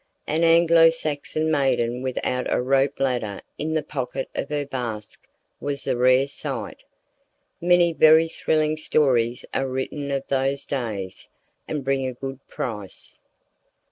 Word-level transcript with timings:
An 0.25 0.43
Anglo 0.43 0.89
Saxon 0.89 1.51
maiden 1.51 2.01
without 2.01 2.51
a 2.51 2.59
rope 2.59 2.99
ladder 2.99 3.39
in 3.59 3.75
the 3.75 3.83
pocket 3.83 4.31
of 4.33 4.49
her 4.49 4.65
basque 4.65 5.27
was 5.59 5.85
a 5.85 5.95
rare 5.95 6.25
sight. 6.25 6.79
Many 7.61 7.93
very 7.93 8.27
thrilling 8.27 8.77
stories 8.77 9.45
are 9.53 9.67
written 9.67 10.09
of 10.09 10.27
those 10.27 10.65
days, 10.65 11.27
and 11.67 11.83
bring 11.83 12.03
a 12.07 12.13
good 12.13 12.39
price. 12.47 13.19